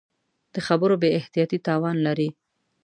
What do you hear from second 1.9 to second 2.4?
لري